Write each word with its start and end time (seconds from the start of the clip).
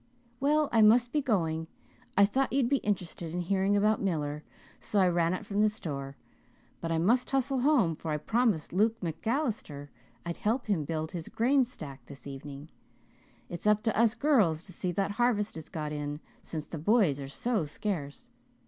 Well, 0.39 0.67
I 0.71 0.81
must 0.81 1.11
be 1.11 1.21
going. 1.21 1.67
I 2.17 2.25
thought 2.25 2.51
you'd 2.51 2.69
be 2.69 2.77
interested 2.77 3.31
in 3.31 3.41
hearing 3.41 3.77
about 3.77 4.01
Miller 4.01 4.43
so 4.79 4.99
I 4.99 5.07
ran 5.07 5.31
up 5.31 5.45
from 5.45 5.61
the 5.61 5.69
store, 5.69 6.17
but 6.79 6.91
I 6.91 6.97
must 6.97 7.29
hustle 7.29 7.59
home 7.59 7.95
for 7.95 8.09
I 8.09 8.17
promised 8.17 8.73
Luke 8.73 8.99
MacAllister 9.01 9.89
I'd 10.25 10.37
help 10.37 10.65
him 10.65 10.85
build 10.85 11.11
his 11.11 11.27
grain 11.29 11.63
stack 11.65 12.03
this 12.07 12.25
evening. 12.25 12.69
It's 13.47 13.67
up 13.67 13.83
to 13.83 13.95
us 13.95 14.15
girls 14.15 14.63
to 14.63 14.73
see 14.73 14.91
that 14.91 15.07
the 15.09 15.13
harvest 15.13 15.55
is 15.55 15.69
got 15.69 15.91
in, 15.93 16.19
since 16.41 16.65
the 16.65 16.79
boys 16.79 17.19
are 17.19 17.27
so 17.27 17.65
scarce. 17.65 18.31